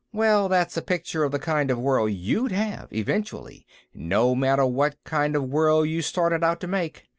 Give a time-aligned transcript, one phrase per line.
[0.11, 4.95] Well, that's a picture of the kind of world you'd have, eventually, no matter what
[5.03, 7.03] kind of a world you started out to make.